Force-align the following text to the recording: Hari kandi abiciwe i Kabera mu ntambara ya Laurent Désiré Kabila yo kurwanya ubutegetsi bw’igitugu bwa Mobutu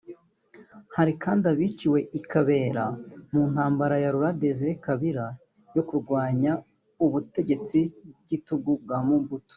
Hari 0.95 1.13
kandi 1.23 1.43
abiciwe 1.53 1.99
i 2.19 2.21
Kabera 2.31 2.85
mu 3.31 3.41
ntambara 3.51 3.95
ya 4.03 4.11
Laurent 4.13 4.37
Désiré 4.43 4.73
Kabila 4.85 5.25
yo 5.75 5.83
kurwanya 5.89 6.51
ubutegetsi 7.05 7.79
bw’igitugu 7.89 8.71
bwa 8.83 8.97
Mobutu 9.07 9.49